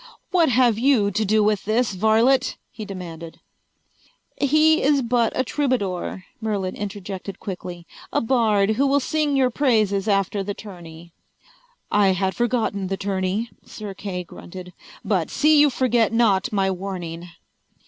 "What 0.31 0.49
have 0.49 0.79
you 0.79 1.11
to 1.11 1.23
do 1.23 1.43
with 1.43 1.65
this, 1.65 1.93
varlet?" 1.93 2.57
he 2.71 2.85
demanded. 2.85 3.39
"He 4.39 4.81
is 4.81 5.03
but 5.03 5.31
a 5.35 5.43
troubadour," 5.43 6.25
Merlin 6.41 6.75
interjected 6.75 7.39
quickly. 7.39 7.85
"A 8.11 8.19
bard 8.19 8.71
who 8.71 8.87
will 8.87 8.99
sing 8.99 9.35
your 9.37 9.51
praises 9.51 10.07
after 10.07 10.41
the 10.41 10.55
tourney." 10.55 11.13
"I 11.91 12.13
had 12.13 12.35
forgotten 12.35 12.87
the 12.87 12.97
tourney," 12.97 13.51
Sir 13.63 13.93
Kay 13.93 14.23
grunted. 14.23 14.73
"But 15.05 15.29
see 15.29 15.59
you 15.59 15.69
forget 15.69 16.11
not 16.11 16.51
my 16.51 16.71
warning." 16.71 17.29